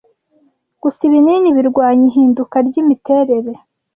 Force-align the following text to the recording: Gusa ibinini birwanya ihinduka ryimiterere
Gusa 0.81 0.99
ibinini 1.07 1.47
birwanya 1.57 2.03
ihinduka 2.11 2.55
ryimiterere 2.67 3.53